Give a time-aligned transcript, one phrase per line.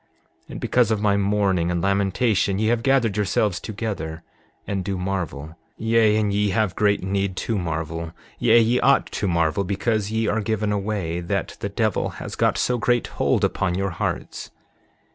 [0.47, 4.23] 7:15 And because of my mourning and lamentation ye have gathered yourselves together,
[4.65, 9.27] and do marvel; yea, and ye have great need to marvel; yea, ye ought to
[9.27, 13.75] marvel because ye are given away that the devil has got so great hold upon
[13.75, 14.49] your hearts.